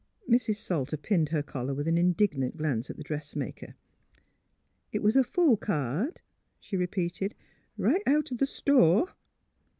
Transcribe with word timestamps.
Mrs. 0.27 0.55
Salter 0.55 0.97
pinned 0.97 1.29
her 1.29 1.43
collar 1.43 1.75
with 1.75 1.87
an 1.87 1.95
indignant 1.95 2.57
glance 2.57 2.89
at 2.89 2.97
the 2.97 3.03
dressmaker. 3.03 3.75
'■' 4.15 4.19
It 4.91 5.03
was 5.03 5.15
a 5.15 5.23
full 5.23 5.57
card, 5.57 6.21
''she 6.59 6.75
repeated, 6.75 7.35
''right 7.87 8.01
out 8.07 8.25
th' 8.35 8.47
store." 8.47 9.13